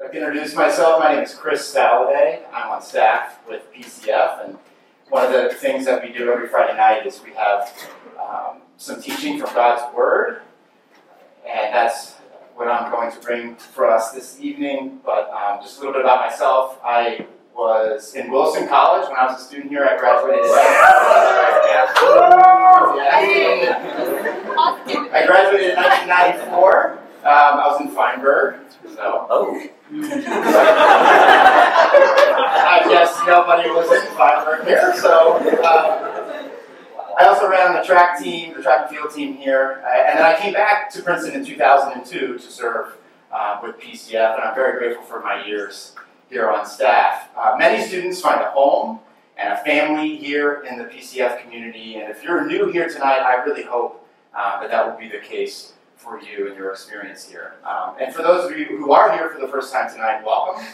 [0.00, 0.98] I'd like to introduce myself.
[0.98, 2.40] My name is Chris Saladay.
[2.54, 4.56] I'm on staff with PCF, and
[5.10, 7.70] one of the things that we do every Friday night is we have
[8.18, 10.40] um, some teaching from God's Word,
[11.46, 12.12] and that's
[12.54, 15.00] what I'm going to bring for us this evening.
[15.04, 16.80] But um, just a little bit about myself.
[16.82, 19.84] I was in Wilson College when I was a student here.
[19.84, 20.46] I graduated.
[25.12, 26.99] I graduated in 1994.
[27.20, 27.26] Um,
[27.60, 28.60] I was in Feinberg,
[28.94, 29.26] so.
[29.28, 29.62] Oh.
[32.62, 35.36] I guess nobody was in Feinberg here, so.
[35.62, 36.48] Uh,
[37.18, 40.24] I also ran the track team, the track and field team here, uh, and then
[40.24, 42.96] I came back to Princeton in 2002 to serve
[43.30, 45.94] uh, with PCF, and I'm very grateful for my years
[46.30, 47.28] here on staff.
[47.36, 49.00] Uh, many students find a home
[49.36, 53.34] and a family here in the PCF community, and if you're new here tonight, I
[53.44, 55.74] really hope uh, that that will be the case
[56.10, 57.54] for you and your experience here.
[57.64, 60.64] Um, and for those of you who are here for the first time tonight, welcome.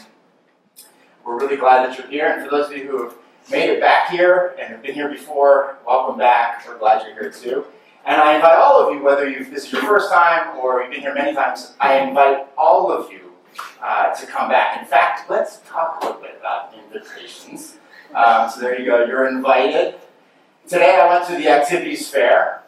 [1.23, 3.13] We're really glad that you're here, and for those of you who have
[3.51, 6.67] made it back here and have been here before, welcome back.
[6.67, 7.65] We're glad you're here too.
[8.05, 10.91] And I invite all of you, whether you this is your first time or you've
[10.91, 13.33] been here many times, I invite all of you
[13.83, 14.81] uh, to come back.
[14.81, 17.77] In fact, let's talk a little bit about invitations.
[18.15, 19.95] Um, so there you go, you're invited.
[20.67, 22.63] Today I went to the activities fair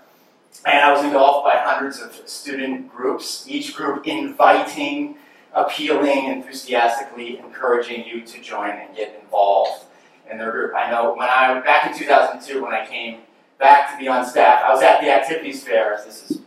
[0.66, 5.16] and I was engulfed by hundreds of student groups, each group inviting,
[5.54, 9.86] appealing, enthusiastically encouraging you to join and get involved
[10.30, 10.74] in their group.
[10.76, 13.22] I know when I, back in 2002, when I came
[13.58, 16.00] back to be on staff, I was at the activities fair.
[16.06, 16.40] This is,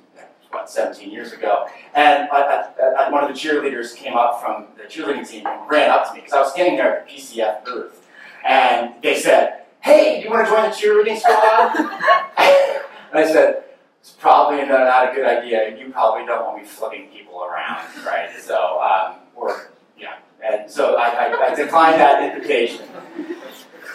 [0.51, 1.67] what, 17 years ago.
[1.95, 2.69] And I,
[2.99, 6.15] I, one of the cheerleaders came up from the cheerleading team and ran up to
[6.15, 8.07] me because I was standing there at the PCF booth.
[8.47, 11.77] And they said, Hey, do you want to join the cheerleading squad?
[12.39, 13.65] and I said,
[14.03, 15.79] It's probably not a good idea.
[15.79, 18.31] You probably don't want me flipping people around, right?
[18.37, 20.17] So, um, or, yeah.
[20.45, 22.85] And so I, I, I declined that invitation.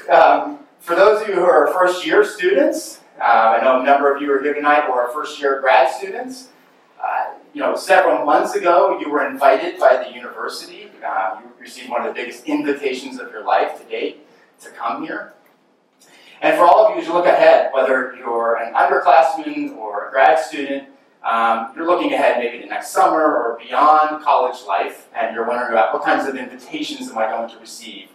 [0.10, 4.16] Um, for those of you who are first year students, uh, I know a number
[4.16, 6.52] of you are here tonight who are first year grad students.
[7.04, 10.90] Uh, you know, several months ago, you were invited by the university.
[11.06, 14.26] Uh, you received one of the biggest invitations of your life to date
[14.62, 15.34] to come here.
[16.42, 20.12] And for all of you, as you look ahead, whether you're an underclassman or a
[20.12, 20.90] grad student,
[21.24, 25.72] um, you're looking ahead maybe to next summer or beyond college life, and you're wondering
[25.72, 28.10] about what kinds of invitations am I going to receive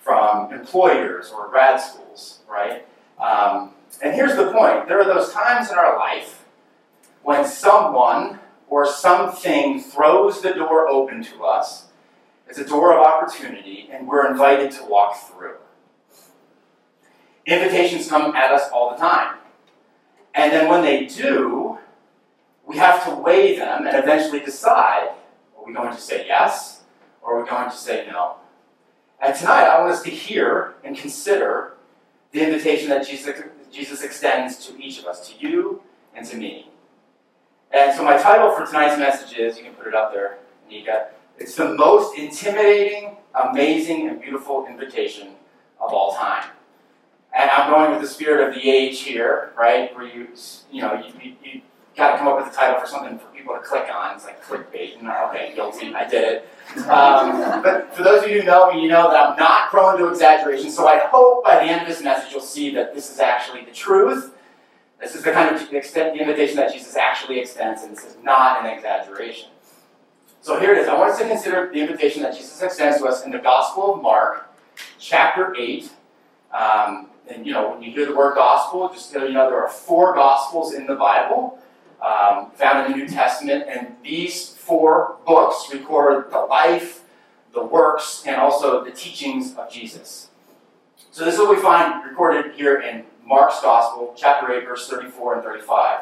[0.00, 2.86] from employers or grad schools, right?
[3.18, 3.72] Um,
[4.02, 6.44] and here's the point there are those times in our life
[7.22, 11.86] when someone or something throws the door open to us.
[12.48, 15.56] It's a door of opportunity, and we're invited to walk through.
[17.48, 19.38] Invitations come at us all the time.
[20.34, 21.78] And then when they do,
[22.66, 25.08] we have to weigh them and eventually decide
[25.56, 26.82] are we going to say yes
[27.22, 28.34] or are we going to say no?
[29.18, 31.78] And tonight, I want us to hear and consider
[32.32, 33.40] the invitation that Jesus,
[33.72, 35.80] Jesus extends to each of us, to you
[36.14, 36.70] and to me.
[37.72, 40.36] And so, my title for tonight's message is you can put it up there,
[40.68, 41.08] Nika.
[41.38, 45.28] It's the most intimidating, amazing, and beautiful invitation
[45.80, 46.44] of all time.
[47.34, 49.94] And I'm going with the spirit of the age here, right?
[49.94, 50.28] Where you,
[50.72, 51.60] you know, you, you, you
[51.96, 54.14] got to come up with a title for something for people to click on.
[54.14, 54.98] It's like clickbait.
[54.98, 56.48] And, okay, guilty, I did it.
[56.88, 59.98] Um, but for those of you who know me, you know that I'm not prone
[59.98, 60.70] to exaggeration.
[60.70, 63.64] So I hope by the end of this message you'll see that this is actually
[63.64, 64.34] the truth.
[65.00, 68.16] This is the kind of extent, the invitation that Jesus actually extends, and this is
[68.24, 69.48] not an exaggeration.
[70.40, 70.88] So here it is.
[70.88, 73.94] I want us to consider the invitation that Jesus extends to us in the Gospel
[73.94, 74.50] of Mark,
[74.98, 75.90] chapter 8.
[76.52, 79.62] Um, and you know, when you hear the word gospel, just so you know, there
[79.62, 81.58] are four gospels in the Bible
[82.02, 87.02] um, found in the New Testament, and these four books record the life,
[87.52, 90.28] the works, and also the teachings of Jesus.
[91.10, 95.34] So this is what we find recorded here in Mark's Gospel, chapter 8, verse 34
[95.34, 96.00] and 35.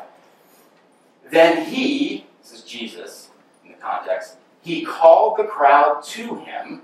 [1.30, 3.30] Then he, this is Jesus
[3.64, 6.82] in the context, he called the crowd to him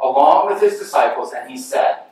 [0.00, 2.03] along with his disciples, and he said,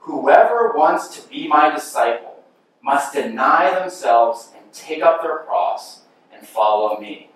[0.00, 2.42] Whoever wants to be my disciple
[2.82, 6.02] must deny themselves and take up their cross
[6.32, 7.30] and follow me.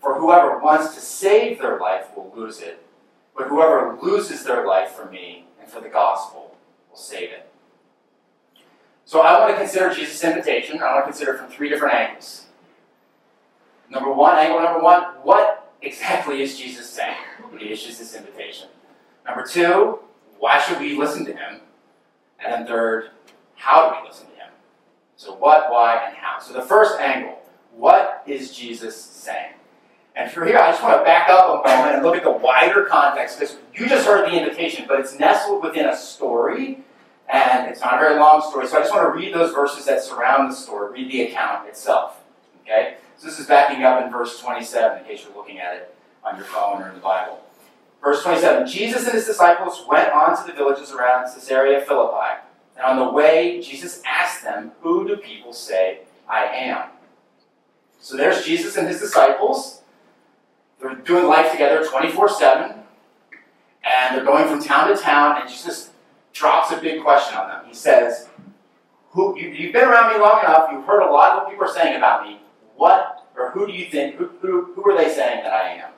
[0.00, 2.84] For whoever wants to save their life will lose it,
[3.36, 6.56] but whoever loses their life for me and for the gospel
[6.90, 7.48] will save it.
[9.04, 10.80] So I want to consider Jesus' invitation.
[10.80, 12.46] I want to consider it from three different angles.
[13.90, 17.16] Number one, angle number one, what exactly is Jesus saying
[17.50, 18.68] when he issues this invitation?
[19.26, 19.98] Number two,
[20.38, 21.60] why should we listen to him?
[22.42, 23.10] And then third,
[23.56, 24.50] how do we listen to him?
[25.16, 26.40] So what, why, and how.
[26.40, 27.38] So the first angle,
[27.76, 29.54] what is Jesus saying?
[30.14, 32.30] And for here, I just want to back up a moment and look at the
[32.30, 36.80] wider context because you just heard the invitation, but it's nestled within a story,
[37.32, 38.66] and it's not a very long story.
[38.66, 41.66] So I just want to read those verses that surround the story, read the account
[41.66, 42.20] itself.
[42.62, 42.96] Okay?
[43.16, 46.36] So this is backing up in verse 27, in case you're looking at it on
[46.36, 47.40] your phone or in the Bible.
[48.02, 52.42] Verse 27 Jesus and his disciples went on to the villages around Caesarea Philippi.
[52.76, 56.88] And on the way, Jesus asked them, Who do people say I am?
[58.00, 59.82] So there's Jesus and his disciples.
[60.80, 62.74] They're doing life together 24 7.
[63.84, 65.90] And they're going from town to town, and Jesus
[66.32, 67.64] drops a big question on them.
[67.66, 68.28] He says,
[69.10, 71.66] who, you, You've been around me long enough, you've heard a lot of what people
[71.66, 72.40] are saying about me.
[72.76, 75.90] What or who do you think, who, who, who are they saying that I am?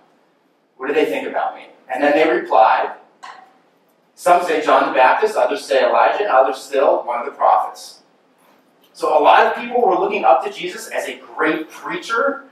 [0.76, 1.66] What do they think about me?
[1.92, 2.94] And then they replied,
[4.14, 8.00] some say John the Baptist, others say Elijah, others still one of the prophets.
[8.92, 12.44] So a lot of people were looking up to Jesus as a great preacher,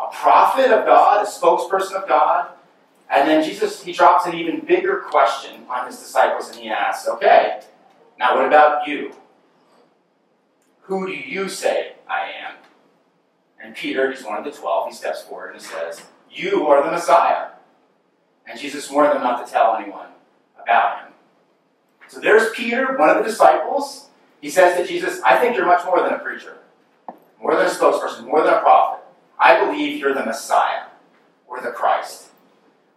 [0.00, 2.48] a prophet of God, a spokesperson of God.
[3.08, 7.06] And then Jesus, he drops an even bigger question on his disciples and he asks,
[7.08, 7.60] okay,
[8.18, 9.14] now what about you?
[10.82, 12.56] Who do you say I am?
[13.62, 16.84] And Peter, he's one of the twelve, he steps forward and he says, You are
[16.84, 17.48] the Messiah.
[18.46, 20.08] And Jesus warned them not to tell anyone
[20.60, 21.12] about him.
[22.08, 24.08] So there's Peter, one of the disciples.
[24.40, 26.58] He says to Jesus, I think you're much more than a preacher,
[27.40, 29.04] more than a spokesperson, more than a prophet.
[29.38, 30.84] I believe you're the Messiah
[31.48, 32.28] or the Christ,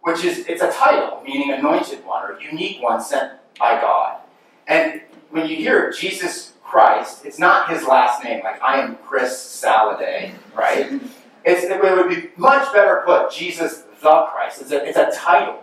[0.02, 4.20] which is it's a title meaning anointed one or unique one sent by God.
[4.66, 9.32] And when you hear Jesus Christ, it's not his last name, like I am Chris
[9.32, 11.00] Saladay, right?
[11.42, 14.62] It's, it would be much better put Jesus the Christ.
[14.62, 15.62] It's a, it's a title.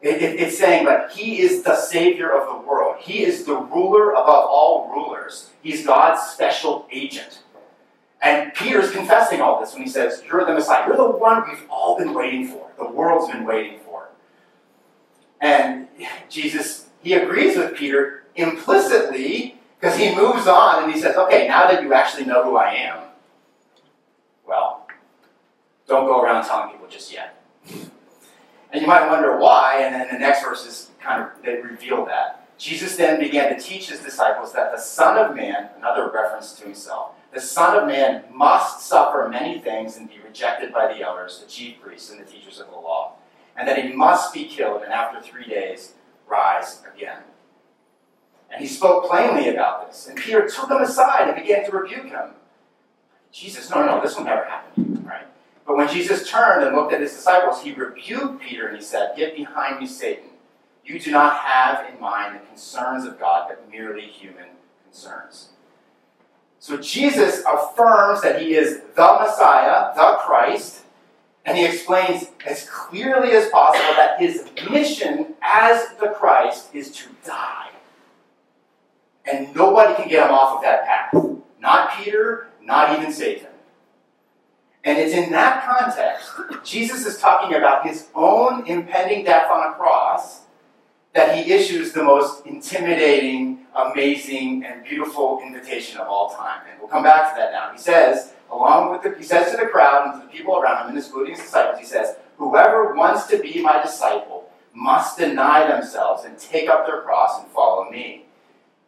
[0.00, 2.96] It, it, it's saying that he is the Savior of the world.
[3.00, 5.50] He is the ruler above all rulers.
[5.62, 7.40] He's God's special agent.
[8.20, 10.86] And Peter's confessing all this when he says, You're the Messiah.
[10.86, 12.70] You're the one we've all been waiting for.
[12.78, 14.08] The world's been waiting for.
[15.40, 15.88] And
[16.28, 21.66] Jesus, he agrees with Peter implicitly because he moves on and he says, Okay, now
[21.70, 23.02] that you actually know who I am,
[24.46, 24.86] well,
[25.86, 27.43] don't go around telling people just yet.
[27.70, 32.48] And you might wonder why, and then the next verses kind of they reveal that.
[32.58, 36.64] Jesus then began to teach his disciples that the Son of Man, another reference to
[36.64, 41.40] himself, the Son of Man must suffer many things and be rejected by the elders,
[41.40, 43.14] the chief priests, and the teachers of the law,
[43.56, 45.94] and that he must be killed and after three days
[46.28, 47.22] rise again.
[48.50, 50.06] And he spoke plainly about this.
[50.06, 52.30] And Peter took him aside and began to rebuke him.
[53.32, 54.83] Jesus, no, no, this will never happen?
[55.66, 59.16] But when Jesus turned and looked at his disciples, he rebuked Peter and he said,
[59.16, 60.30] Get behind me, Satan.
[60.84, 64.48] You do not have in mind the concerns of God, but merely human
[64.84, 65.48] concerns.
[66.58, 70.82] So Jesus affirms that he is the Messiah, the Christ,
[71.46, 77.08] and he explains as clearly as possible that his mission as the Christ is to
[77.24, 77.70] die.
[79.26, 81.14] And nobody can get him off of that path.
[81.60, 83.48] Not Peter, not even Satan.
[84.84, 86.30] And it's in that context,
[86.62, 90.42] Jesus is talking about his own impending death on a cross,
[91.14, 96.60] that he issues the most intimidating, amazing, and beautiful invitation of all time.
[96.70, 97.72] And we'll come back to that now.
[97.72, 100.82] He says, along with the, he says to the crowd and to the people around
[100.82, 105.66] him, and including his disciples, he says, Whoever wants to be my disciple must deny
[105.66, 108.23] themselves and take up their cross and follow me.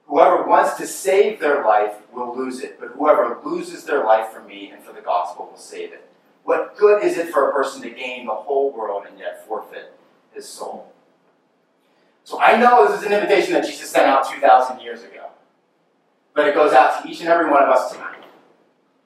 [0.07, 4.41] Whoever wants to save their life will lose it, but whoever loses their life for
[4.41, 6.09] me and for the gospel will save it.
[6.45, 9.93] What good is it for a person to gain the whole world and yet forfeit
[10.33, 10.93] his soul?
[12.23, 15.27] So I know this is an invitation that Jesus sent out 2,000 years ago,
[16.35, 18.23] but it goes out to each and every one of us tonight.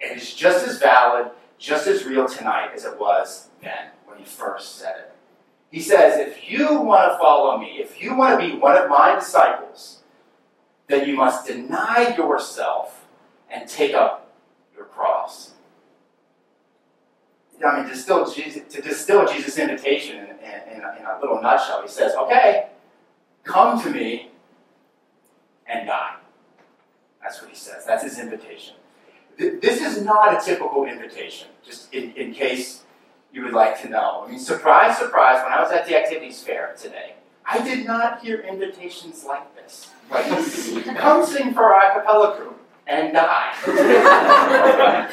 [0.03, 4.19] and It is just as valid, just as real tonight as it was then when
[4.19, 5.13] he first said it.
[5.71, 8.91] He says, if you want to follow me, if you want to be one of
[8.91, 10.00] my disciples,
[10.91, 13.07] that you must deny yourself
[13.51, 14.33] and take up
[14.77, 15.53] your cross.
[17.65, 21.83] I mean, distill Jesus, to distill Jesus' invitation in, in, a, in a little nutshell,
[21.83, 22.71] he says, okay,
[23.45, 24.31] come to me
[25.67, 26.17] and die.
[27.23, 27.85] That's what he says.
[27.87, 28.77] That's his invitation.
[29.39, 32.83] This is not a typical invitation, just in, in case
[33.33, 34.25] you would like to know.
[34.27, 37.15] I mean, surprise, surprise, when I was at the activities fair today,
[37.47, 39.91] I did not hear invitations like this.
[40.11, 40.27] Like,
[40.97, 43.55] come sing for our a cappella group and die.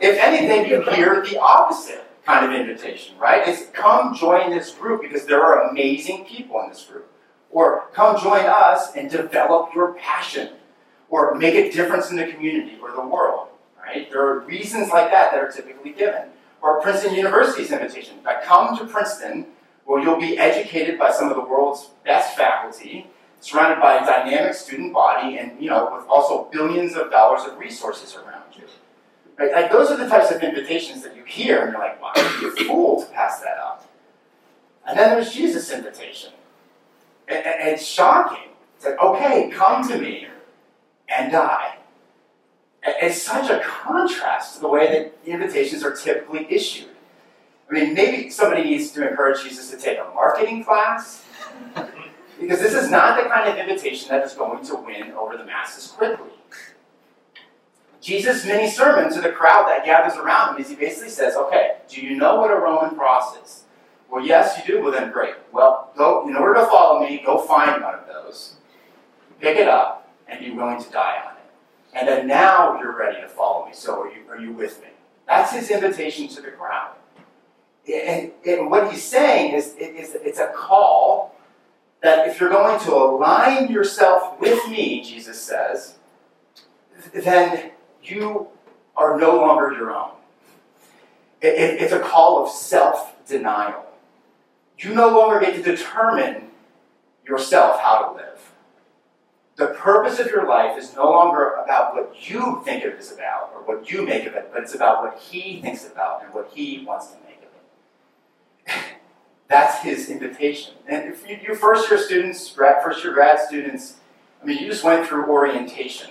[0.00, 3.46] if anything, you hear the opposite kind of invitation, right?
[3.48, 7.10] It's come join this group because there are amazing people in this group.
[7.50, 10.50] Or come join us and develop your passion.
[11.08, 13.48] Or make a difference in the community or the world,
[13.82, 14.10] right?
[14.10, 16.28] There are reasons like that that are typically given.
[16.60, 18.18] Or Princeton University's invitation.
[18.44, 19.46] Come to Princeton,
[19.88, 23.06] where you'll be educated by some of the world's best faculty,
[23.40, 27.58] surrounded by a dynamic student body, and you know, with also billions of dollars of
[27.58, 28.64] resources around you.
[29.38, 29.50] Right?
[29.50, 32.42] Like those are the types of invitations that you hear, and you're like, "Why are
[32.42, 33.88] you a fool to pass that up?"
[34.86, 36.32] And then there's Jesus' invitation.
[37.26, 38.50] And, and it's shocking.
[38.76, 40.26] It's like, okay, come to me
[41.08, 41.76] and die.
[42.82, 46.90] It's such a contrast to the way that invitations are typically issued.
[47.70, 51.24] I mean, maybe somebody needs to encourage Jesus to take a marketing class,
[52.40, 55.44] because this is not the kind of invitation that is going to win over the
[55.44, 56.30] masses quickly.
[58.00, 61.78] Jesus' mini sermon to the crowd that gathers around him is he basically says, okay,
[61.88, 63.64] do you know what a Roman cross is?
[64.10, 64.82] Well, yes, you do.
[64.82, 65.34] Well, then great.
[65.52, 68.54] Well, go in order to follow me, go find one of those,
[69.40, 71.42] pick it up, and be willing to die on it.
[71.92, 73.72] And then now you're ready to follow me.
[73.74, 74.88] So are you, are you with me?
[75.26, 76.94] That's his invitation to the crowd.
[77.88, 81.34] And, and what he's saying is, it's a call
[82.02, 85.94] that if you're going to align yourself with me, Jesus says,
[87.14, 88.48] then you
[88.96, 90.10] are no longer your own.
[91.40, 93.84] It, it, it's a call of self denial.
[94.78, 96.50] You no longer get to determine
[97.26, 98.52] yourself how to live.
[99.56, 103.50] The purpose of your life is no longer about what you think it is about
[103.54, 106.50] or what you make of it, but it's about what He thinks about and what
[106.54, 107.27] He wants to make.
[109.48, 110.74] That's His invitation.
[110.86, 113.96] And if you, you first year students, grad, first year grad students,
[114.42, 116.10] I mean, you just went through orientation.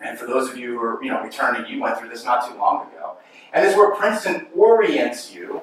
[0.00, 2.48] And for those of you who are you know, returning, you went through this not
[2.48, 3.16] too long ago.
[3.52, 5.62] And this is where Princeton orients you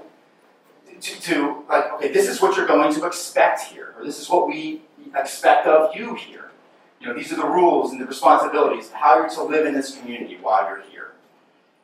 [0.99, 4.29] to, to, like, okay, this is what you're going to expect here, or this is
[4.29, 4.81] what we
[5.15, 6.51] expect of you here.
[6.99, 9.97] You know, these are the rules and the responsibilities how you're to live in this
[9.97, 11.11] community while you're here.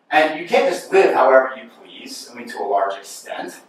[0.09, 3.61] And you can't just live however you please, I mean, to a large extent.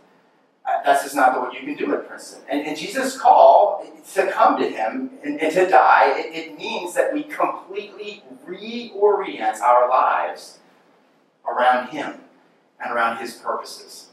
[0.65, 2.43] Uh, that's just not what you can do at Princeton.
[2.49, 6.95] And, and Jesus' call to come to him and, and to die, it, it means
[6.95, 10.59] that we completely reorient our lives
[11.49, 12.21] around him
[12.83, 14.11] and around his purposes.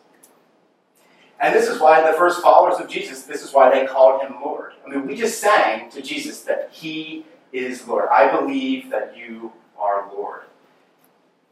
[1.40, 4.36] And this is why the first followers of Jesus, this is why they called him
[4.44, 4.74] Lord.
[4.86, 8.10] I mean, we just sang to Jesus that he is Lord.
[8.10, 10.42] I believe that you are Lord.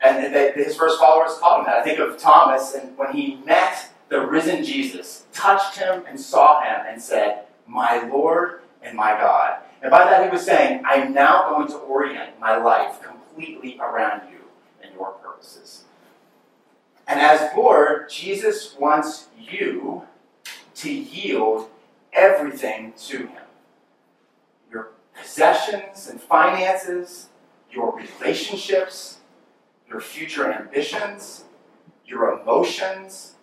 [0.01, 1.77] And that his first followers called him that.
[1.77, 6.61] I think of Thomas, and when he met the risen Jesus, touched him and saw
[6.61, 9.59] him and said, My Lord and my God.
[9.81, 14.23] And by that he was saying, I'm now going to orient my life completely around
[14.31, 14.39] you
[14.81, 15.83] and your purposes.
[17.07, 20.03] And as Lord, Jesus wants you
[20.75, 21.69] to yield
[22.11, 23.41] everything to Him
[24.69, 27.29] your possessions and finances,
[27.71, 29.19] your relationships,
[29.87, 31.45] your future ambitions,
[32.05, 33.35] your emotions,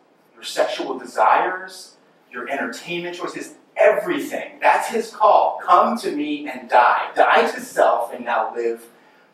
[0.44, 1.96] your sexual desires,
[2.30, 4.58] your entertainment choices, everything.
[4.60, 5.58] That's His call.
[5.64, 7.10] Come to me and die.
[7.16, 8.84] Die to self and now live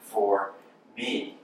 [0.01, 0.53] for
[0.97, 1.37] me.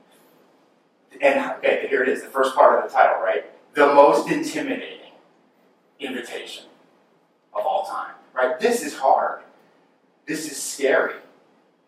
[1.20, 3.46] And okay, here it is, the first part of the title, right?
[3.74, 5.12] The most intimidating
[5.98, 6.66] invitation
[7.52, 8.60] of all time, right?
[8.60, 9.42] This is hard.
[10.26, 11.14] This is scary.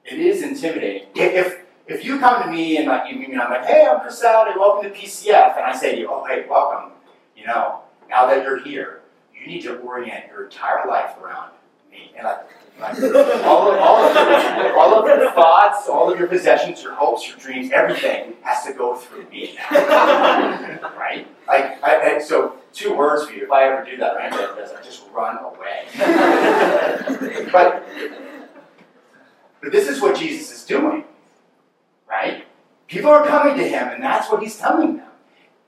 [0.04, 1.08] It is intimidating.
[1.14, 4.20] If if you come to me and like you mean I'm like, hey, I'm Chris
[4.20, 6.92] Saladay, welcome to PCF, and I say to you, oh hey, welcome.
[7.38, 9.02] You know, now that you're here,
[9.32, 11.52] you need to orient your entire life around
[11.90, 12.12] me.
[12.16, 12.24] And
[12.80, 13.00] like
[13.44, 17.28] all, of, all, of your, all of your thoughts, all of your possessions, your hopes,
[17.28, 21.26] your dreams, everything has to go through me right?
[21.46, 23.44] Like, I, so, two words for you.
[23.44, 25.86] If I ever do that, does, I just run away.
[27.52, 27.84] but,
[29.60, 31.04] but this is what Jesus is doing,
[32.08, 32.44] right?
[32.86, 35.07] People are coming to him, and that's what he's telling them.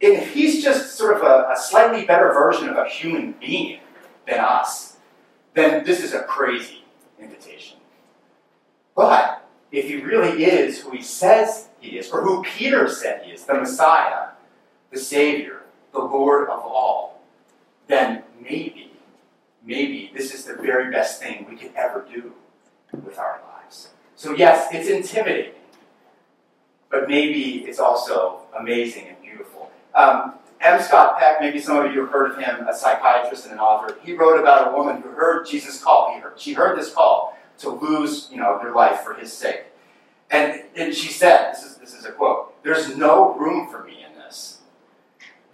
[0.03, 3.81] And if he's just sort of a, a slightly better version of a human being
[4.27, 4.97] than us,
[5.55, 6.85] then this is a crazy
[7.19, 7.79] invitation.
[8.95, 13.33] But if he really is who he says he is, or who Peter said he
[13.33, 14.29] is, the Messiah,
[14.91, 17.21] the Savior, the Lord of all,
[17.87, 18.93] then maybe,
[19.65, 22.33] maybe this is the very best thing we could ever do
[23.05, 23.91] with our lives.
[24.17, 25.55] So, yes, it's intimidating,
[26.91, 29.17] but maybe it's also amazing.
[30.01, 30.81] Um, M.
[30.81, 33.97] Scott Peck, maybe some of you have heard of him, a psychiatrist and an author.
[34.03, 36.13] He wrote about a woman who heard Jesus' call.
[36.15, 39.65] He heard, she heard this call to lose, you know, her life for his sake.
[40.31, 44.05] And, and she said, this is, this is a quote, there's no room for me
[44.07, 44.61] in this.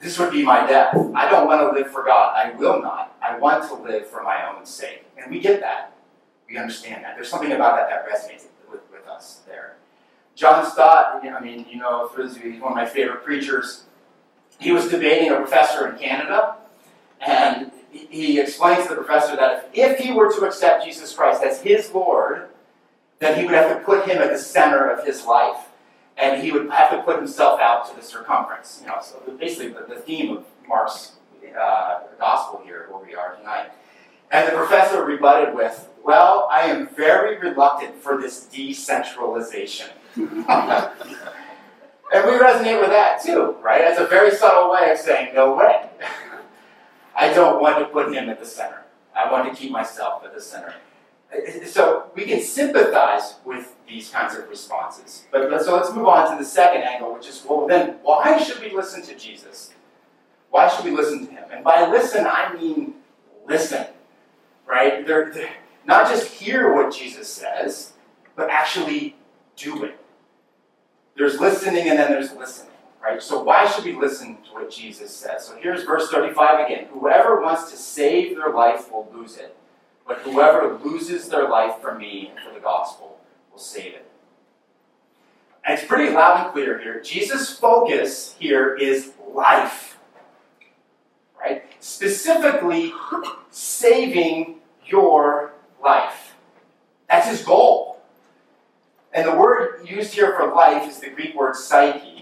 [0.00, 0.94] This would be my death.
[1.14, 2.34] I don't want to live for God.
[2.36, 3.16] I will not.
[3.22, 5.06] I want to live for my own sake.
[5.16, 5.96] And we get that.
[6.48, 7.16] We understand that.
[7.16, 9.76] There's something about that that resonates with, with us there.
[10.34, 13.24] John Stott, I mean, you know, for those of you, he's one of my favorite
[13.24, 13.85] preachers
[14.58, 16.56] he was debating a professor in Canada,
[17.20, 21.42] and he explains to the professor that if, if he were to accept Jesus Christ
[21.42, 22.48] as his Lord,
[23.18, 25.68] then he would have to put him at the center of his life,
[26.16, 28.80] and he would have to put himself out to the circumference.
[28.82, 31.12] You know, so basically the, the theme of Mark's
[31.58, 33.70] uh, gospel here, where we are tonight.
[34.30, 39.88] And the professor rebutted with, "Well, I am very reluctant for this decentralization."
[42.12, 43.80] and we resonate with that too, right?
[43.82, 45.88] That's a very subtle way of saying, "No way."
[47.16, 48.84] I don't want to put him at the center.
[49.14, 50.74] I want to keep myself at the center.
[51.64, 55.24] So we can sympathize with these kinds of responses.
[55.32, 58.60] But so let's move on to the second angle, which is well, then why should
[58.60, 59.72] we listen to Jesus?
[60.50, 61.44] Why should we listen to him?
[61.50, 62.94] And by listen, I mean
[63.46, 63.86] listen,
[64.66, 65.06] right?
[65.06, 65.50] They're, they're
[65.84, 67.92] not just hear what Jesus says,
[68.36, 69.16] but actually
[69.56, 69.98] do it.
[71.16, 72.72] There's listening and then there's listening.
[73.02, 73.22] Right?
[73.22, 75.46] So why should we listen to what Jesus says?
[75.46, 76.86] So here's verse 35 again.
[76.92, 79.56] Whoever wants to save their life will lose it.
[80.06, 83.18] But whoever loses their life for me and for the gospel
[83.50, 84.10] will save it.
[85.64, 87.00] And it's pretty loud and clear here.
[87.00, 89.98] Jesus' focus here is life.
[91.38, 91.64] Right?
[91.80, 92.92] Specifically,
[93.50, 96.34] saving your life.
[97.08, 97.85] That's his goal.
[99.16, 102.16] And the word used here for life is the Greek word psyche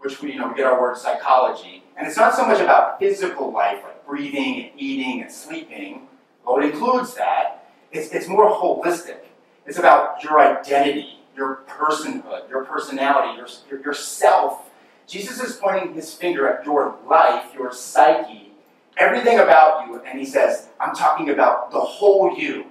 [0.00, 1.84] which we, you know, we get our word psychology.
[1.96, 6.08] And it's not so much about physical life, like breathing and eating and sleeping,
[6.44, 7.68] though it includes that.
[7.92, 9.18] It's, it's more holistic.
[9.66, 14.70] It's about your identity, your personhood, your personality, your, your, yourself.
[15.06, 18.52] Jesus is pointing his finger at your life, your psyche,
[18.96, 22.66] everything about you, and he says, I'm talking about the whole you.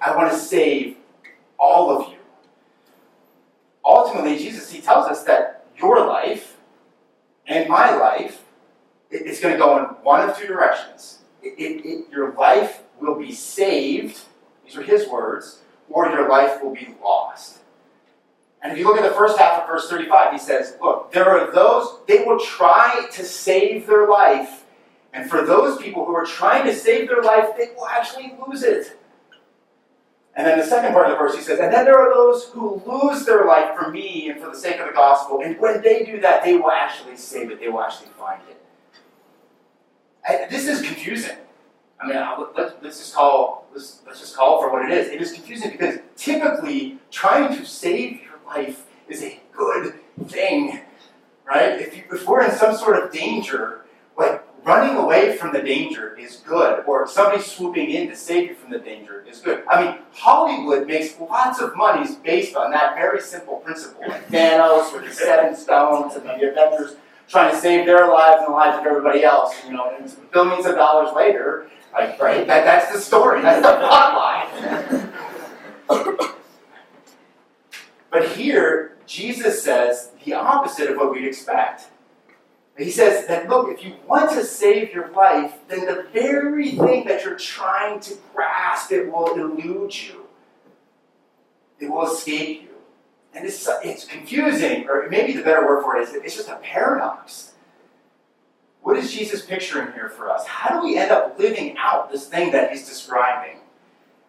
[0.00, 0.96] I want to save
[1.58, 2.19] all of you.
[3.90, 6.56] Ultimately, Jesus, he tells us that your life
[7.44, 8.44] and my life,
[9.10, 11.18] it, it's going to go in one of two directions.
[11.42, 14.20] It, it, your life will be saved,
[14.64, 17.58] these are his words, or your life will be lost.
[18.62, 21.28] And if you look at the first half of verse 35, he says, Look, there
[21.28, 24.66] are those, they will try to save their life.
[25.12, 28.62] And for those people who are trying to save their life, they will actually lose
[28.62, 28.99] it.
[30.36, 32.44] And then the second part of the verse, he says, And then there are those
[32.44, 35.40] who lose their life for me and for the sake of the gospel.
[35.44, 38.62] And when they do that, they will actually save it, they will actually find it.
[40.28, 41.36] And this is confusing.
[42.00, 42.16] I mean,
[42.56, 45.08] let's, let's, just call, let's, let's just call for what it is.
[45.08, 49.94] It is confusing because typically trying to save your life is a good
[50.26, 50.80] thing,
[51.44, 51.80] right?
[51.80, 53.79] If, you, if we're in some sort of danger,
[54.64, 58.70] running away from the danger is good, or somebody swooping in to save you from
[58.70, 59.62] the danger is good.
[59.68, 64.02] I mean, Hollywood makes lots of monies based on that very simple principle.
[64.06, 66.96] Like Thanos with the seven stones and the Avengers
[67.28, 70.66] trying to save their lives and the lives of everybody else, you know, and billions
[70.66, 72.46] of dollars later, like, right?
[72.46, 73.40] That, that's the story.
[73.40, 74.14] That's the plot
[75.88, 76.20] line.
[78.10, 81.86] but here, Jesus says the opposite of what we'd expect.
[82.80, 87.04] He says that, look, if you want to save your life, then the very thing
[87.06, 90.26] that you're trying to grasp, it will elude you.
[91.78, 92.68] It will escape you.
[93.34, 96.56] And it's, it's confusing, or maybe the better word for it is it's just a
[96.56, 97.52] paradox.
[98.82, 100.46] What is Jesus picturing here for us?
[100.46, 103.58] How do we end up living out this thing that he's describing?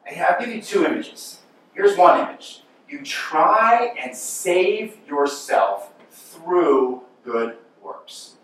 [0.05, 1.39] I'll give you two images.
[1.73, 2.63] Here's one image.
[2.89, 8.35] You try and save yourself through good works.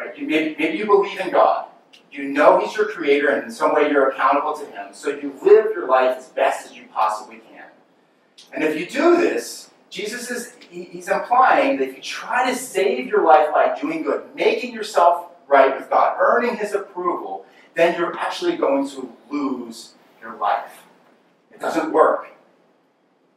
[0.00, 0.16] Right?
[0.16, 1.66] You, maybe, maybe you believe in God.
[2.10, 4.88] You know He's your creator, and in some way you're accountable to Him.
[4.92, 7.66] So you live your life as best as you possibly can.
[8.52, 13.08] And if you do this, Jesus is he's implying that if you try to save
[13.08, 18.16] your life by doing good, making yourself right with God, earning His approval, then you're
[18.16, 20.84] actually going to lose your life.
[21.52, 22.28] It doesn't work.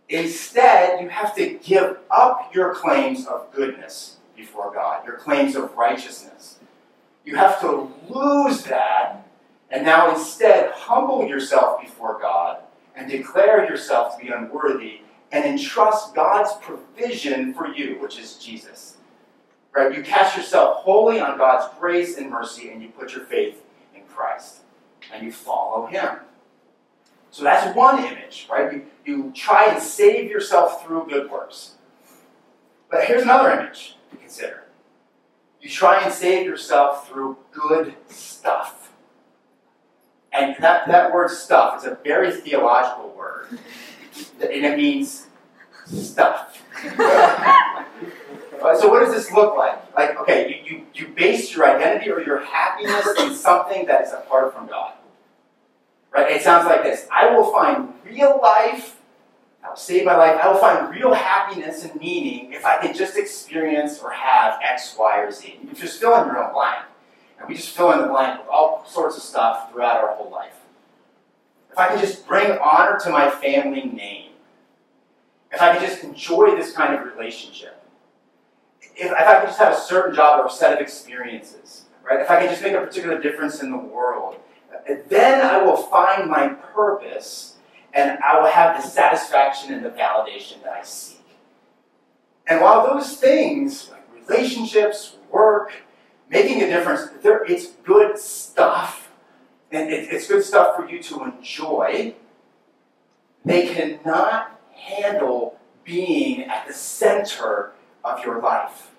[0.07, 5.75] Instead, you have to give up your claims of goodness before God, your claims of
[5.75, 6.59] righteousness.
[7.25, 9.27] You have to lose that
[9.69, 12.59] and now instead humble yourself before God
[12.95, 18.97] and declare yourself to be unworthy and entrust God's provision for you, which is Jesus.
[19.75, 19.95] Right?
[19.95, 23.63] You cast yourself wholly on God's grace and mercy and you put your faith
[23.95, 24.57] in Christ
[25.11, 26.17] and you follow him.
[27.31, 28.71] So that's one image, right?
[28.71, 31.71] You, you try and save yourself through good works.
[32.91, 34.63] But here's another image to consider.
[35.61, 38.91] You try and save yourself through good stuff.
[40.31, 43.59] And that, that word stuff is a very theological word.
[44.41, 45.27] And it means
[45.85, 46.61] stuff.
[48.79, 49.93] So what does this look like?
[49.93, 54.13] Like, okay, you, you, you base your identity or your happiness in something that is
[54.13, 54.93] apart from God.
[56.11, 56.31] Right?
[56.31, 57.05] It sounds like this.
[57.11, 59.01] I will find real life,
[59.63, 62.93] I will save my life, I will find real happiness and meaning if I can
[62.95, 65.57] just experience or have X, Y, or Z.
[65.61, 66.85] You can just fill in your own blank.
[67.39, 70.29] And we just fill in the blank with all sorts of stuff throughout our whole
[70.29, 70.55] life.
[71.71, 74.31] If I can just bring honor to my family name,
[75.51, 77.83] if I can just enjoy this kind of relationship,
[78.95, 82.19] if, if I can just have a certain job or a set of experiences, right?
[82.19, 84.35] If I can just make a particular difference in the world,
[85.07, 87.52] then I will find my purpose
[87.93, 91.19] and I will have the satisfaction and the validation that I seek.
[92.47, 95.73] And while those things, like relationships, work,
[96.29, 99.11] making a difference, it's good stuff,
[99.71, 102.15] and it's good stuff for you to enjoy,
[103.45, 107.71] they cannot handle being at the center
[108.03, 108.91] of your life.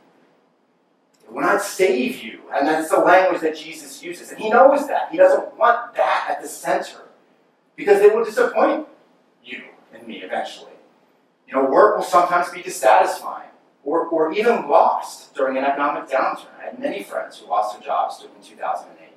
[1.25, 2.41] It will not save you.
[2.53, 4.31] And that's the language that Jesus uses.
[4.31, 5.11] And he knows that.
[5.11, 7.04] He doesn't want that at the center
[7.77, 8.87] because it will disappoint
[9.45, 10.73] you and me eventually.
[11.47, 13.49] You know, work will sometimes be dissatisfying
[13.85, 16.47] or, or even lost during an economic downturn.
[16.61, 19.09] I had many friends who lost their jobs in 2008.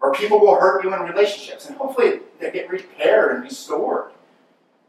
[0.00, 4.12] Or people will hurt you in relationships, and hopefully they get repaired and restored.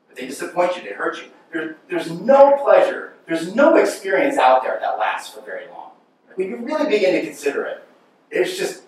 [0.07, 1.29] But they disappoint you, they hurt you.
[1.51, 5.91] There, there's no pleasure, there's no experience out there that lasts for very long.
[6.35, 7.83] When you really begin to consider it,
[8.29, 8.83] it's just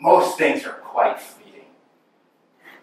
[0.00, 1.45] most things are quite fleeting.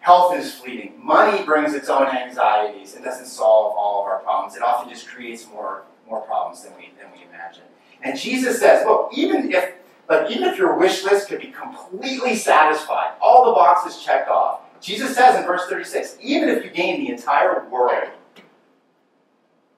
[0.03, 0.99] Health is fleeting.
[1.01, 4.53] Money brings its own anxieties and doesn't solve all of our problems.
[4.53, 7.63] It often just creates more more problems than we than we imagine.
[8.01, 12.35] And Jesus says, look, even if but even if your wish list could be completely
[12.35, 16.99] satisfied, all the boxes checked off, Jesus says in verse 36, even if you gain
[16.99, 18.09] the entire world,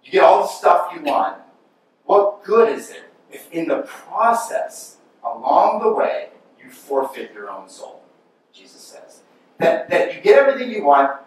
[0.04, 1.38] you get all the stuff you want,
[2.06, 7.70] what good is it if in the process, along the way, you forfeit your own
[7.70, 8.02] soul?
[8.52, 9.22] Jesus says.
[9.58, 11.22] That, that you get everything you want,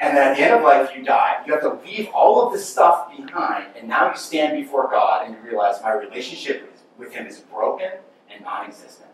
[0.00, 1.42] and at the end of life, you die.
[1.46, 5.26] You have to leave all of this stuff behind, and now you stand before God
[5.26, 7.90] and you realize my relationship with Him is broken
[8.32, 9.10] and non existent.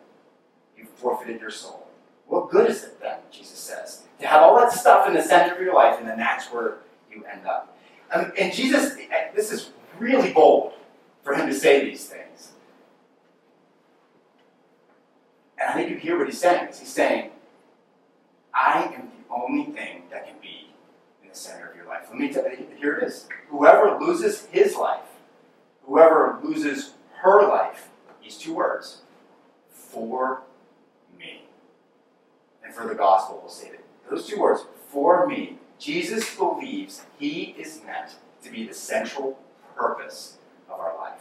[0.76, 1.86] You've forfeited your soul.
[2.26, 5.54] What good is it then, Jesus says, to have all that stuff in the center
[5.54, 6.78] of your life, and then that's where
[7.10, 7.76] you end up?
[8.12, 8.96] Um, and Jesus,
[9.34, 10.74] this is really bold
[11.22, 12.52] for him to say these things.
[15.58, 16.68] And I think you hear what he's saying.
[16.68, 17.30] He's saying,
[18.56, 20.70] I am the only thing that can be
[21.22, 22.06] in the center of your life.
[22.08, 23.28] Let me tell you, here it is.
[23.50, 25.04] Whoever loses his life,
[25.84, 27.90] whoever loses her life,
[28.22, 29.02] these two words,
[29.70, 30.42] for
[31.18, 31.42] me.
[32.64, 33.80] And for the gospel, we'll say that.
[34.10, 39.38] Those two words, for me, Jesus believes he is meant to be the central
[39.76, 40.38] purpose
[40.70, 41.20] of our life.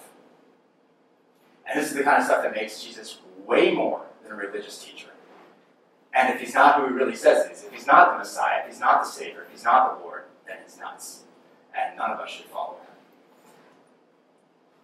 [1.67, 4.83] And this is the kind of stuff that makes Jesus way more than a religious
[4.83, 5.09] teacher.
[6.15, 8.61] And if he's not who he really says he is, if he's not the Messiah,
[8.61, 11.23] if he's not the Savior, if he's not the Lord, then it's nuts.
[11.77, 12.85] And none of us should follow him.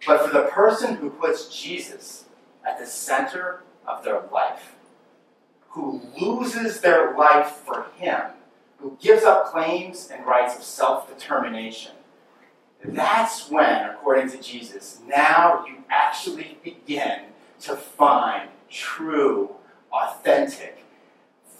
[0.06, 2.24] But for the person who puts Jesus
[2.66, 4.74] at the center of their life,
[5.70, 8.20] who loses their life for him,
[8.78, 11.92] who gives up claims and rights of self determination,
[12.84, 17.20] that's when, according to Jesus, now you actually begin
[17.60, 19.54] to find true,
[19.92, 20.82] authentic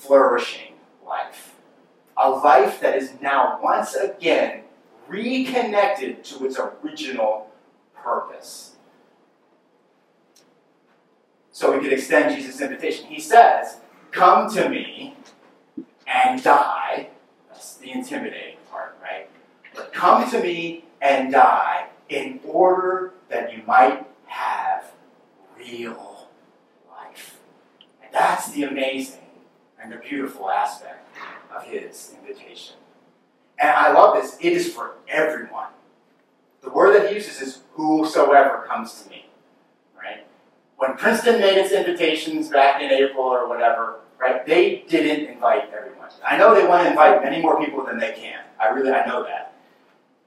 [0.06, 0.74] flourishing
[1.06, 1.54] life.
[2.16, 4.64] A life that is now once again
[5.08, 7.50] reconnected to its original
[7.94, 8.76] purpose.
[11.52, 13.06] So we could extend Jesus' invitation.
[13.06, 13.76] He says,
[14.10, 15.16] Come to me
[16.06, 17.08] and die.
[17.48, 19.28] That's the intimidating part, right?
[19.74, 24.92] But come to me and die in order that you might have
[25.56, 26.28] real
[26.90, 27.38] life.
[28.02, 29.21] And that's the amazing
[29.82, 31.08] and the beautiful aspect
[31.54, 32.76] of his invitation.
[33.58, 34.36] And I love this.
[34.40, 35.68] It is for everyone.
[36.62, 39.26] The word that he uses is whosoever comes to me.
[39.96, 40.26] Right?
[40.76, 45.92] When Princeton made its invitations back in April or whatever, right, they didn't invite everyone.
[46.26, 48.40] I know they want to invite many more people than they can.
[48.60, 49.54] I really I know that.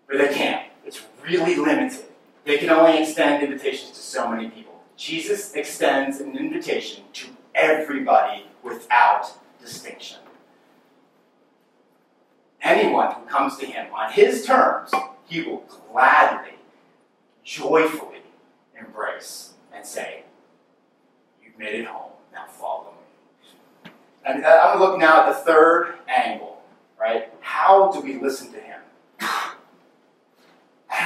[0.08, 0.68] But they can't.
[0.86, 2.06] It's really limited.
[2.44, 4.82] They can only extend invitations to so many people.
[4.98, 9.32] Jesus extends an invitation to everybody without
[9.66, 10.20] distinction.
[12.62, 14.92] Anyone who comes to him on his terms,
[15.28, 16.54] he will gladly,
[17.44, 18.22] joyfully
[18.80, 20.24] embrace and say,
[21.44, 22.94] You've made it home, now follow
[23.84, 23.92] me.
[24.26, 26.62] And uh, I'm going to look now at the third angle,
[27.00, 27.32] right?
[27.42, 28.82] How do we listen to him?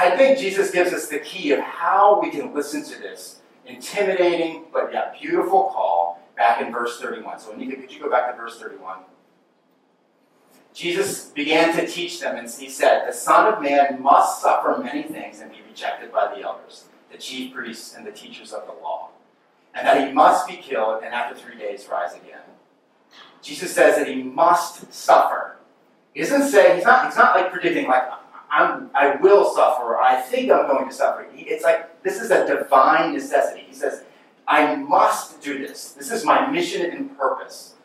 [0.02, 4.63] I think Jesus gives us the key of how we can listen to this intimidating
[4.72, 7.38] but yet beautiful call back in verse 31.
[7.39, 8.99] So, Anika, could you go back to verse 31?
[10.73, 15.04] Jesus began to teach them, and he said, The Son of Man must suffer many
[15.04, 18.71] things and be rejected by the elders, the chief priests, and the teachers of the
[18.71, 19.10] law,
[19.75, 22.39] and that he must be killed and after three days rise again.
[23.41, 25.58] Jesus says that he must suffer.
[26.13, 28.04] He doesn't say, he's not, he's not like predicting, like,
[28.49, 31.28] I'm, I will suffer, I think I'm going to suffer.
[31.34, 33.65] It's like, this is a divine necessity.
[33.67, 34.04] He says,
[34.49, 35.91] I must do this.
[35.91, 37.75] This is my mission and purpose.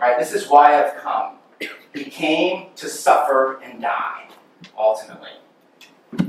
[0.00, 0.16] Right?
[0.16, 1.34] This is why I've come.
[1.92, 4.28] He came to suffer and die,
[4.78, 5.30] ultimately.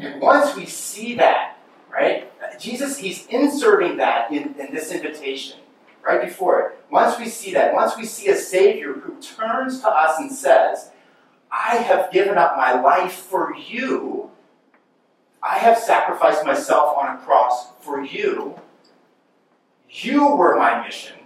[0.01, 1.59] And once we see that,
[1.91, 5.59] right, Jesus, he's inserting that in, in this invitation
[6.03, 6.79] right before it.
[6.89, 10.89] Once we see that, once we see a Savior who turns to us and says,
[11.51, 14.31] I have given up my life for you,
[15.43, 18.59] I have sacrificed myself on a cross for you.
[19.89, 21.17] You were my mission.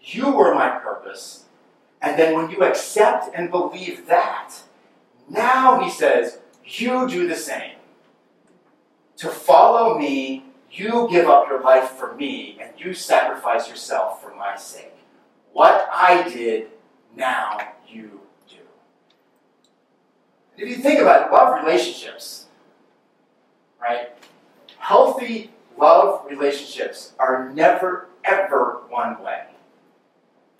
[0.00, 1.44] You were my purpose.
[2.02, 4.52] And then when you accept and believe that,
[5.28, 7.76] now he says, you do the same.
[9.18, 14.34] To follow me, you give up your life for me, and you sacrifice yourself for
[14.34, 14.92] my sake.
[15.52, 16.68] What I did,
[17.16, 18.58] now you do.
[20.58, 22.46] If you think about it, love relationships,
[23.80, 24.10] right?
[24.78, 29.46] Healthy love relationships are never, ever one way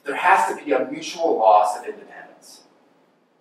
[0.06, 2.62] there has to be a mutual loss of independence.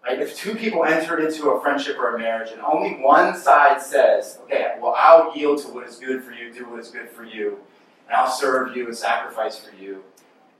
[0.03, 0.19] Right?
[0.19, 4.39] If two people entered into a friendship or a marriage and only one side says,
[4.43, 7.23] okay, well, I'll yield to what is good for you, do what is good for
[7.23, 7.59] you,
[8.07, 10.03] and I'll serve you and sacrifice for you,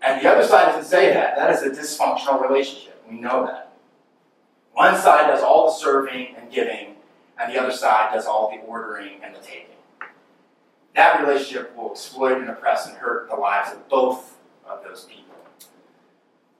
[0.02, 3.04] and the other side doesn't say that, that is a dysfunctional relationship.
[3.10, 3.72] We know that.
[4.74, 6.96] One side does all the serving and giving,
[7.40, 9.75] and the other side does all the ordering and the taking.
[10.96, 15.36] That relationship will exploit and oppress and hurt the lives of both of those people.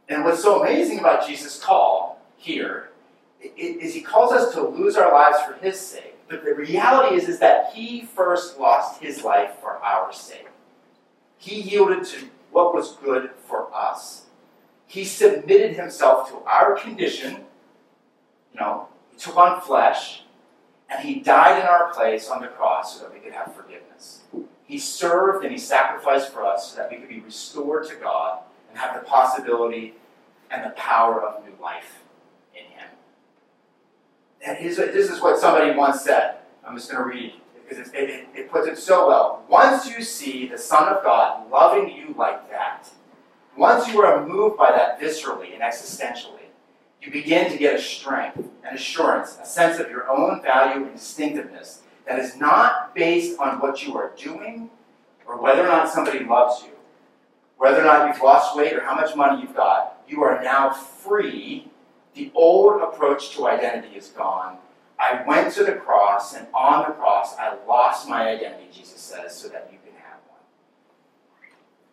[0.08, 2.90] And what's so amazing about Jesus' call here
[3.58, 6.16] is he calls us to lose our lives for his sake.
[6.28, 10.48] But the reality is, is that he first lost his life for our sake.
[11.38, 14.26] He yielded to what was good for us.
[14.88, 17.46] He submitted himself to our condition.
[18.54, 20.24] You know, he took on flesh,
[20.90, 24.22] and he died in our place on the cross so that we could have forgiveness.
[24.66, 28.40] He served and he sacrificed for us so that we could be restored to God
[28.70, 29.96] and have the possibility
[30.52, 32.04] and the power of new life
[32.54, 32.88] in him.
[34.46, 36.38] And this is what somebody once said.
[36.66, 37.34] I'm just going to read
[37.68, 39.44] because it, it, it puts it so well.
[39.48, 42.90] Once you see the Son of God loving you like that,
[43.58, 46.45] once you are moved by that viscerally and existentially,
[47.02, 50.96] you begin to get a strength, an assurance, a sense of your own value and
[50.96, 54.70] distinctiveness that is not based on what you are doing
[55.28, 56.76] or whether or not somebody loves you
[57.58, 60.72] whether or not you've lost weight or how much money you've got, you are now
[60.72, 61.70] free.
[62.14, 64.58] The old approach to identity is gone.
[64.98, 69.36] I went to the cross, and on the cross, I lost my identity, Jesus says,
[69.36, 70.40] so that you can have one.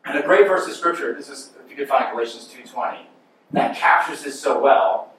[0.05, 2.99] And a great verse of scripture, this is, if you could find Galatians 2.20,
[3.53, 5.13] that captures this so well,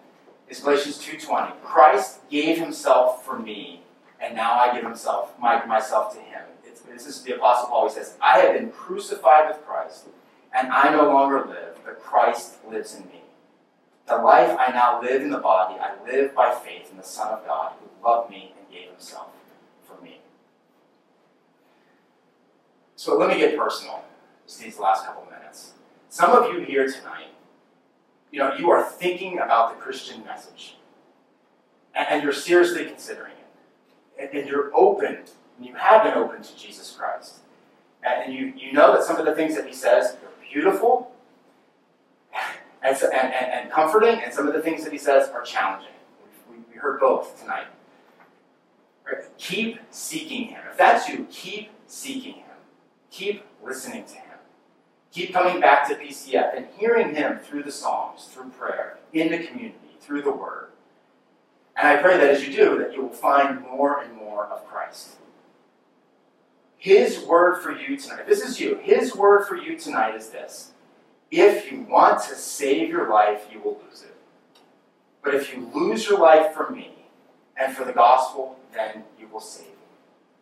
[0.49, 1.61] is Galatians 2.20.
[1.63, 3.81] Christ gave himself for me,
[4.19, 6.43] and now I give himself my, myself to him.
[6.65, 7.87] It's, this is the Apostle Paul.
[7.87, 10.05] He says, I have been crucified with Christ.
[10.55, 13.21] And I no longer live, but Christ lives in me.
[14.07, 17.31] The life I now live in the body, I live by faith in the Son
[17.31, 19.27] of God who loved me and gave himself
[19.83, 20.19] for me.
[22.95, 24.03] So let me get personal
[24.45, 25.73] just these last couple minutes.
[26.09, 27.33] Some of you here tonight,
[28.33, 30.75] you know, you are thinking about the Christian message.
[31.95, 33.33] And, you're seriously considering
[34.17, 34.31] it.
[34.33, 35.17] And, you're open,
[35.57, 37.41] and you have been open to Jesus Christ.
[38.03, 41.11] And you, you know that some of the things that he says are beautiful
[42.83, 45.93] and, and, and, and, comforting, and some of the things that he says are challenging.
[46.49, 47.67] We, we heard both tonight.
[49.05, 49.25] Right?
[49.37, 50.61] Keep seeking him.
[50.71, 52.57] If that's you, keep seeking him.
[53.11, 54.22] Keep listening to him.
[55.13, 59.37] Keep coming back to PCF and hearing him through the Psalms, through prayer, in the
[59.37, 60.69] community, through the Word.
[61.77, 64.65] And I pray that as you do, that you will find more and more of
[64.67, 65.17] Christ.
[66.77, 70.71] His word for you tonight, this is you, His word for you tonight is this.
[71.31, 74.15] If you want to save your life, you will lose it.
[75.23, 76.91] But if you lose your life for me
[77.55, 79.77] and for the gospel, then you will save it.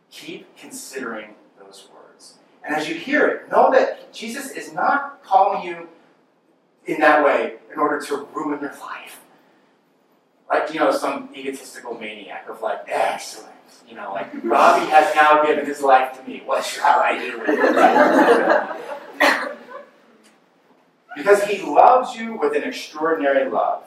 [0.09, 2.00] Keep considering those words.
[2.63, 5.87] And as you hear it, know that Jesus is not calling you
[6.85, 9.19] in that way in order to ruin your life.
[10.49, 13.49] like, you know, some egotistical maniac of like, excellent.
[13.87, 16.41] You know, like, Robbie has now given his life to me.
[16.45, 19.51] What shall I do with it?
[21.15, 23.83] because he loves you with an extraordinary love.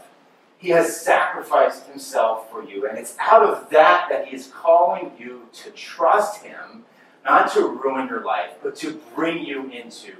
[0.58, 5.12] He has sacrificed himself for you, and it's out of that that he is calling
[5.18, 6.84] you to trust him,
[7.24, 10.14] not to ruin your life, but to bring you into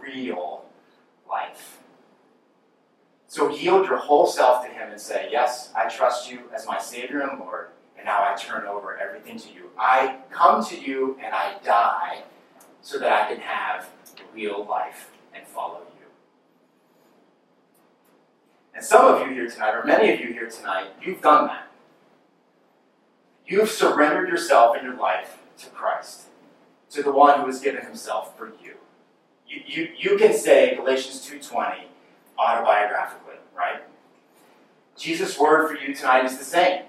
[0.00, 0.64] real
[1.28, 1.80] life.
[3.26, 6.78] So yield your whole self to him and say, Yes, I trust you as my
[6.78, 9.70] Savior and Lord, and now I turn over everything to you.
[9.78, 12.22] I come to you and I die
[12.80, 13.88] so that I can have
[14.32, 16.06] real life and follow you.
[18.74, 21.66] And some of you here tonight, or many of you here tonight, you've done that.
[23.46, 26.25] You've surrendered yourself and your life to Christ,
[26.90, 28.74] to the one who has given himself for you.
[29.46, 31.84] You, you, you can say Galatians 2.20
[32.38, 33.82] autobiographically, right?
[34.96, 36.82] Jesus' word for you tonight is the same.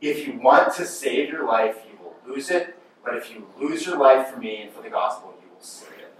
[0.00, 2.76] If you want to save your life, you will lose it.
[3.04, 5.88] But if you lose your life for me and for the gospel, you will save
[5.90, 6.14] it.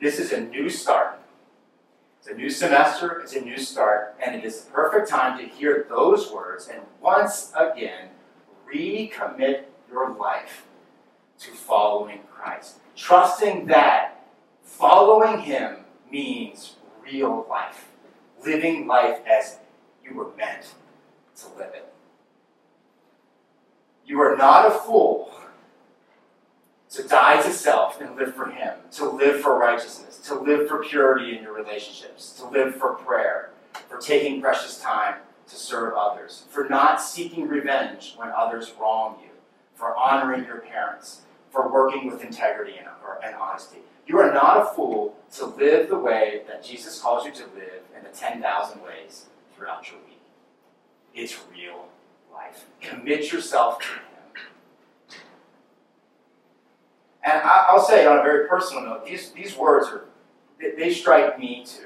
[0.00, 1.18] This is a new start.
[2.20, 5.44] It's a new semester, it's a new start, and it is the perfect time to
[5.44, 8.10] hear those words and once again
[8.68, 10.67] recommit your life
[11.40, 12.76] to following Christ.
[12.96, 14.24] Trusting that
[14.62, 15.78] following Him
[16.10, 17.88] means real life,
[18.44, 19.58] living life as
[20.04, 20.74] you were meant
[21.36, 21.92] to live it.
[24.06, 25.34] You are not a fool
[26.90, 30.82] to die to self and live for Him, to live for righteousness, to live for
[30.82, 33.50] purity in your relationships, to live for prayer,
[33.88, 39.30] for taking precious time to serve others, for not seeking revenge when others wrong you,
[39.74, 42.88] for honoring your parents, for working with integrity and,
[43.24, 43.78] and honesty.
[44.06, 47.82] You are not a fool to live the way that Jesus calls you to live
[47.96, 50.20] in the 10,000 ways throughout your week.
[51.14, 51.86] It's real
[52.32, 52.64] life.
[52.80, 54.02] Commit yourself to Him.
[57.24, 60.04] And I, will say on a very personal note, these, these words are,
[60.58, 61.84] they, they strike me too.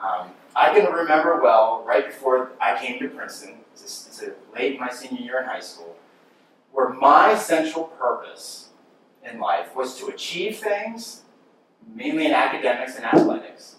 [0.00, 4.22] Um, I can remember well, right before I came to Princeton, it's,
[4.54, 5.96] late my senior year in high school,
[6.74, 8.70] where my central purpose
[9.24, 11.22] in life was to achieve things,
[11.94, 13.76] mainly in academics and athletics,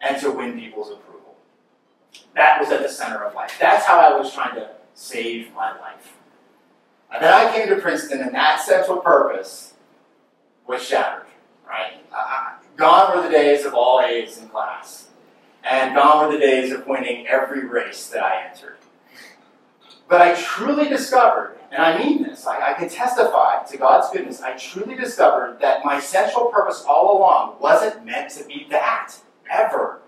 [0.00, 1.36] and to win people's approval.
[2.34, 3.56] That was at the center of life.
[3.60, 6.16] That's how I was trying to save my life.
[7.12, 9.74] And then I came to Princeton, and that central purpose
[10.66, 11.26] was shattered,
[11.66, 12.04] right?
[12.12, 15.10] Uh, gone were the days of all A's in class,
[15.62, 18.78] and gone were the days of winning every race that I entered.
[20.08, 24.40] But I truly discovered, and I mean this, I, I can testify to God's goodness,
[24.40, 29.14] I truly discovered that my central purpose all along wasn't meant to be that,
[29.50, 30.00] ever.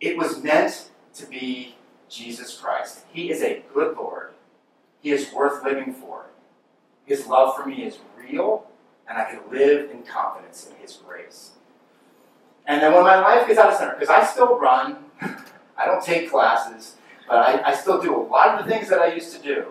[0.00, 1.76] It was meant to be
[2.08, 3.04] Jesus Christ.
[3.12, 4.34] He is a good Lord.
[5.00, 6.26] He is worth living for.
[7.04, 8.66] His love for me is real,
[9.08, 11.52] and I can live in confidence in His grace.
[12.66, 14.96] And then when my life gets out of center, because I still run,
[15.78, 16.96] I don't take classes,
[17.28, 19.66] but I, I still do a lot of the things that I used to do.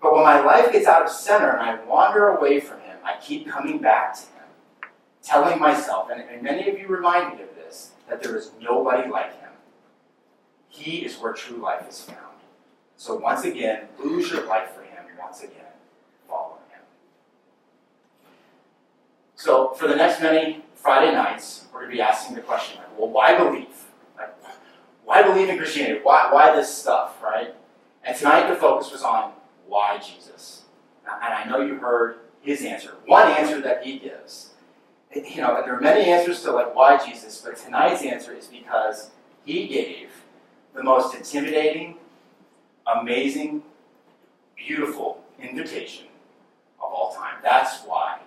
[0.00, 3.16] But when my life gets out of center and I wander away from Him, I
[3.20, 4.90] keep coming back to Him,
[5.22, 9.10] telling myself, and, and many of you remind me of this, that there is nobody
[9.10, 9.50] like Him.
[10.68, 12.18] He is where true life is found.
[12.96, 15.04] So once again, lose your life for Him.
[15.18, 15.72] Once again,
[16.28, 16.80] follow Him.
[19.34, 23.08] So for the next many Friday nights, we're going to be asking the question, well,
[23.08, 23.67] why believe?
[25.18, 25.98] Why believe in Christianity?
[26.04, 27.52] Why, why this stuff, right?
[28.04, 29.32] And tonight the focus was on
[29.66, 30.62] why Jesus.
[31.04, 32.94] And I know you heard his answer.
[33.04, 34.50] One answer that he gives.
[35.12, 39.10] You know, there are many answers to like why Jesus, but tonight's answer is because
[39.44, 40.10] he gave
[40.72, 41.96] the most intimidating,
[42.86, 43.64] amazing,
[44.54, 46.06] beautiful invitation
[46.78, 47.38] of all time.
[47.42, 48.20] That's why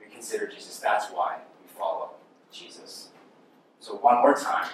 [0.00, 0.78] we consider Jesus.
[0.78, 2.12] That's why we follow
[2.50, 3.08] Jesus.
[3.80, 4.70] So, one more time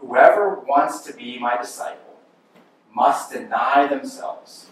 [0.00, 2.18] whoever wants to be my disciple
[2.94, 4.66] must deny themselves,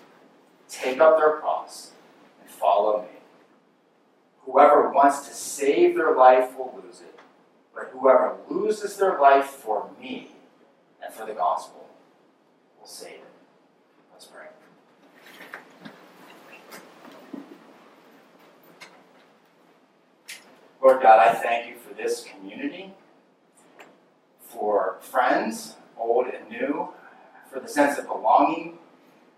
[0.69, 1.93] take up their cross,
[2.41, 3.09] and follow me.
[4.47, 7.19] Whoever wants to save their life will lose it,
[7.75, 10.33] but whoever loses their life for me
[11.03, 11.89] and for the gospel
[12.79, 13.25] will save it.
[14.13, 14.47] Let's pray.
[20.83, 22.93] Lord God, I thank you for this community,
[24.55, 26.89] for friends, old and new,
[27.53, 28.79] for the sense of belonging,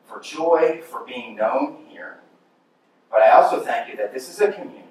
[0.06, 2.18] for joy, for being known here.
[3.10, 4.84] But I also thank you that this is a community,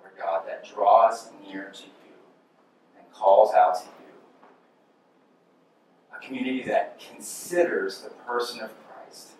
[0.00, 2.18] Lord God, that draws near to you
[2.98, 3.90] and calls out to you.
[6.16, 9.30] A community that considers the person of Christ,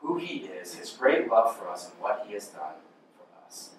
[0.00, 2.74] who he is, his great love for us, and what he has done
[3.16, 3.70] for us.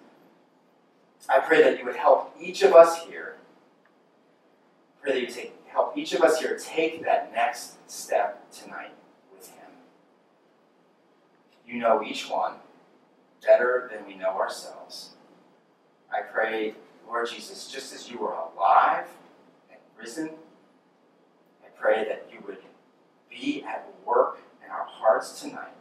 [1.28, 3.36] I pray that you would help each of us here.
[5.02, 8.92] Pray that you take, help each of us here take that next step tonight
[9.32, 9.70] with him.
[11.66, 12.54] You know each one
[13.44, 15.10] better than we know ourselves.
[16.12, 16.74] I pray,
[17.06, 19.06] Lord Jesus, just as you were alive
[19.70, 20.30] and risen,
[21.64, 22.58] I pray that you would
[23.30, 25.72] be at work in our hearts tonight,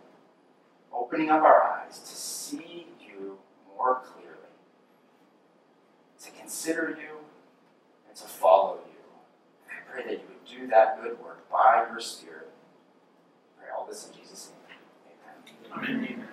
[0.93, 3.39] opening up our eyes to see you
[3.75, 4.37] more clearly,
[6.23, 7.17] to consider you,
[8.07, 8.88] and to follow you.
[9.91, 12.49] Pray that you would do that good work by your Spirit.
[13.57, 15.83] I pray all this in Jesus' name.
[15.83, 16.17] Amen.
[16.19, 16.27] Amen.